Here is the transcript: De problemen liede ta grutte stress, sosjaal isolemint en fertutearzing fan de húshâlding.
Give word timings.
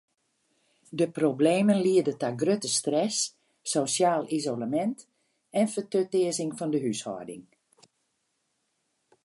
De 0.99 1.07
problemen 1.17 1.77
liede 1.87 2.13
ta 2.21 2.29
grutte 2.43 2.69
stress, 2.79 3.17
sosjaal 3.73 4.23
isolemint 4.37 4.97
en 5.59 5.71
fertutearzing 5.73 6.51
fan 6.59 6.69
de 6.73 6.79
húshâlding. 6.85 7.45